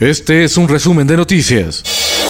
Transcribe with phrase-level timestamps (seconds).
[0.00, 1.82] Este es un resumen de noticias.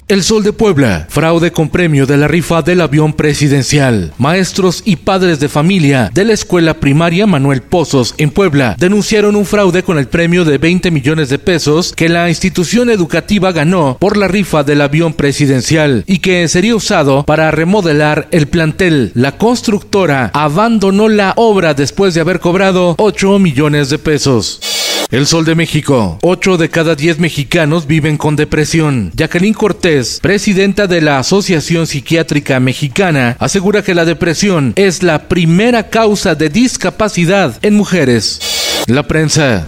[0.08, 4.12] El Sol de Puebla, fraude con premio de la rifa del avión presidencial.
[4.18, 9.46] Maestros y padres de familia de la escuela primaria Manuel Pozos en Puebla denunciaron un
[9.46, 14.16] fraude con el premio de 20 millones de pesos que la institución educativa ganó por
[14.16, 19.12] la rifa del avión presidencial y que sería usado para remodelar el plantel.
[19.14, 24.79] La constructora abandonó la obra después de haber cobrado 8 millones de pesos.
[25.10, 26.18] El Sol de México.
[26.22, 29.10] 8 de cada 10 mexicanos viven con depresión.
[29.14, 35.88] Jacqueline Cortés, presidenta de la Asociación Psiquiátrica Mexicana, asegura que la depresión es la primera
[35.88, 38.84] causa de discapacidad en mujeres.
[38.86, 39.66] La prensa.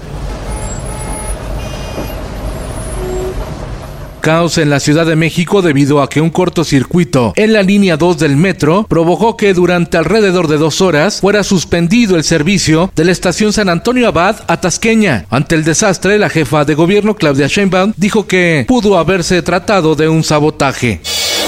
[4.22, 8.16] Caos en la Ciudad de México debido a que un cortocircuito en la línea 2
[8.16, 13.12] del metro provocó que durante alrededor de dos horas fuera suspendido el servicio de la
[13.12, 15.26] estación San Antonio Abad a Tasqueña.
[15.28, 20.08] Ante el desastre, la jefa de gobierno Claudia Sheinbaum dijo que pudo haberse tratado de
[20.08, 21.00] un sabotaje.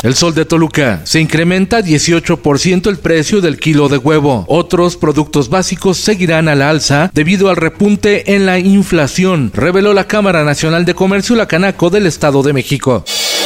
[0.05, 1.01] El sol de Toluca.
[1.05, 4.45] Se incrementa 18% el precio del kilo de huevo.
[4.49, 10.07] Otros productos básicos seguirán a la alza debido al repunte en la inflación, reveló la
[10.07, 13.03] Cámara Nacional de Comercio La Canaco del Estado de México.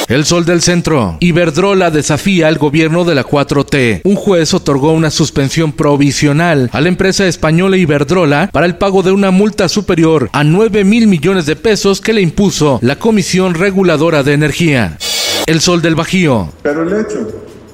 [0.09, 1.17] El Sol del Centro.
[1.21, 4.01] Iberdrola desafía al gobierno de la 4T.
[4.03, 9.13] Un juez otorgó una suspensión provisional a la empresa española Iberdrola para el pago de
[9.13, 14.25] una multa superior a 9 mil millones de pesos que le impuso la Comisión Reguladora
[14.25, 14.99] de Energía.
[15.49, 16.51] El Sol del Bajío.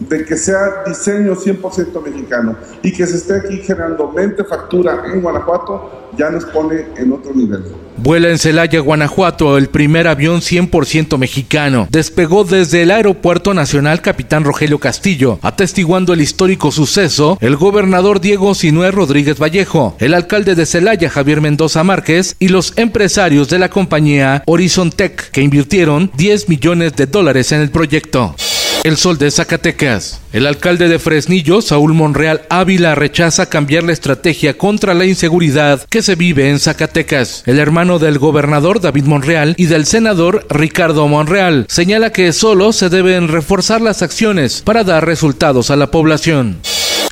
[0.00, 5.22] De que sea diseño 100% mexicano y que se esté aquí generando 20 factura en
[5.22, 7.64] Guanajuato, ya nos pone en otro nivel.
[7.96, 11.86] Vuela en Celaya, Guanajuato, el primer avión 100% mexicano.
[11.90, 18.54] Despegó desde el Aeropuerto Nacional Capitán Rogelio Castillo, atestiguando el histórico suceso el gobernador Diego
[18.54, 23.70] Sinué Rodríguez Vallejo, el alcalde de Celaya Javier Mendoza Márquez y los empresarios de la
[23.70, 28.34] compañía Horizon Tech, que invirtieron 10 millones de dólares en el proyecto.
[28.84, 30.20] El Sol de Zacatecas.
[30.34, 36.02] El alcalde de Fresnillo, Saúl Monreal Ávila, rechaza cambiar la estrategia contra la inseguridad que
[36.02, 37.44] se vive en Zacatecas.
[37.46, 42.90] El hermano del gobernador David Monreal y del senador Ricardo Monreal señala que solo se
[42.90, 46.58] deben reforzar las acciones para dar resultados a la población.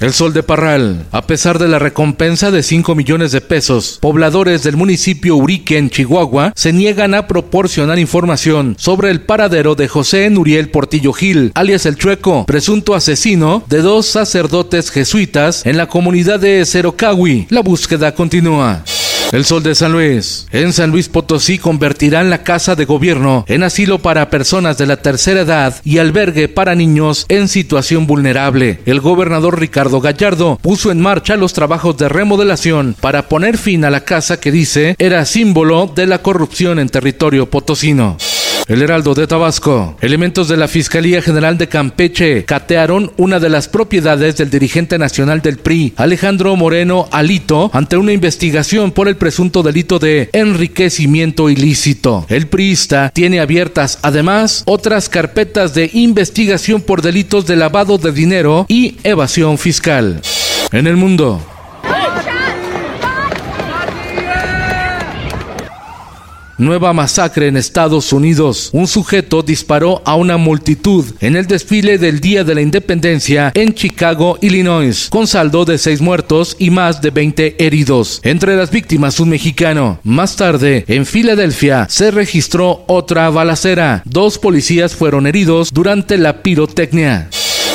[0.00, 1.06] El Sol de Parral.
[1.12, 5.90] A pesar de la recompensa de 5 millones de pesos, pobladores del municipio Urique en
[5.90, 11.86] Chihuahua se niegan a proporcionar información sobre el paradero de José Nuriel Portillo Gil, alias
[11.86, 17.46] el Chueco, presunto asesino de dos sacerdotes jesuitas en la comunidad de Cerocawi.
[17.50, 18.82] La búsqueda continúa.
[19.32, 20.46] El Sol de San Luis.
[20.52, 24.98] En San Luis Potosí convertirán la casa de gobierno en asilo para personas de la
[24.98, 28.80] tercera edad y albergue para niños en situación vulnerable.
[28.84, 33.90] El gobernador Ricardo Gallardo puso en marcha los trabajos de remodelación para poner fin a
[33.90, 38.18] la casa que dice era símbolo de la corrupción en territorio potosino.
[38.68, 39.96] El Heraldo de Tabasco.
[40.00, 45.42] Elementos de la Fiscalía General de Campeche catearon una de las propiedades del dirigente nacional
[45.42, 52.24] del PRI, Alejandro Moreno Alito, ante una investigación por el presunto delito de enriquecimiento ilícito.
[52.28, 58.66] El priista tiene abiertas además otras carpetas de investigación por delitos de lavado de dinero
[58.68, 60.20] y evasión fiscal.
[60.70, 61.42] En el mundo,
[66.62, 68.70] Nueva masacre en Estados Unidos.
[68.72, 73.74] Un sujeto disparó a una multitud en el desfile del Día de la Independencia en
[73.74, 78.20] Chicago, Illinois, con saldo de seis muertos y más de 20 heridos.
[78.22, 79.98] Entre las víctimas, un mexicano.
[80.04, 84.02] Más tarde, en Filadelfia, se registró otra balacera.
[84.04, 87.28] Dos policías fueron heridos durante la pirotecnia.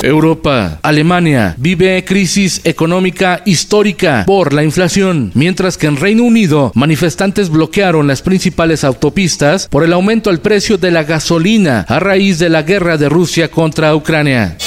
[0.03, 7.49] Europa, Alemania vive crisis económica histórica por la inflación, mientras que en Reino Unido manifestantes
[7.49, 12.49] bloquearon las principales autopistas por el aumento al precio de la gasolina a raíz de
[12.49, 14.57] la guerra de Rusia contra Ucrania.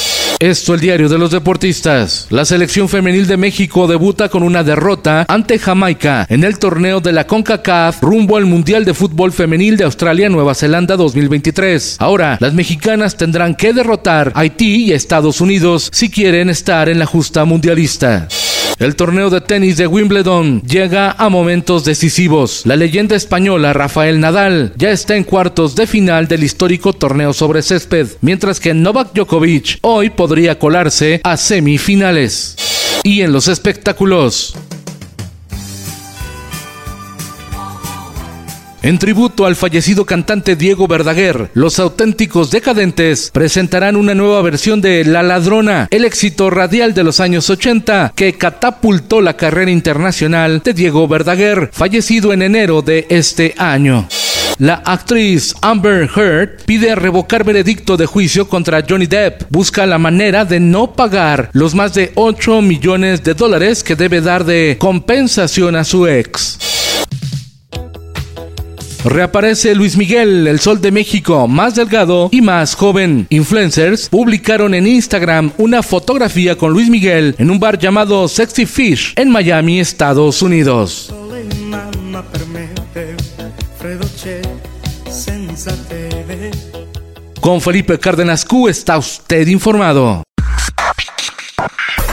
[0.41, 2.27] Esto el diario de los deportistas.
[2.31, 7.13] La selección femenil de México debuta con una derrota ante Jamaica en el torneo de
[7.13, 11.97] la CONCACAF rumbo al Mundial de Fútbol Femenil de Australia-Nueva Zelanda 2023.
[11.99, 16.99] Ahora, las mexicanas tendrán que derrotar a Haití y Estados Unidos si quieren estar en
[16.99, 18.27] la justa mundialista.
[18.81, 22.63] El torneo de tenis de Wimbledon llega a momentos decisivos.
[22.65, 27.61] La leyenda española Rafael Nadal ya está en cuartos de final del histórico torneo sobre
[27.61, 32.57] césped, mientras que Novak Djokovic hoy podría colarse a semifinales.
[33.03, 34.55] Y en los espectáculos,
[38.83, 45.05] En tributo al fallecido cantante Diego Verdaguer, los auténticos decadentes presentarán una nueva versión de
[45.05, 50.73] La Ladrona, el éxito radial de los años 80 que catapultó la carrera internacional de
[50.73, 54.09] Diego Verdaguer, fallecido en enero de este año.
[54.57, 59.43] La actriz Amber Heard pide revocar veredicto de juicio contra Johnny Depp.
[59.51, 64.23] Busca la manera de no pagar los más de 8 millones de dólares que debe
[64.23, 66.80] dar de compensación a su ex.
[69.05, 73.27] Reaparece Luis Miguel, el sol de México, más delgado y más joven.
[73.31, 79.15] Influencers publicaron en Instagram una fotografía con Luis Miguel en un bar llamado Sexy Fish
[79.17, 81.15] en Miami, Estados Unidos.
[87.41, 90.23] Con Felipe Cárdenas Q está usted informado.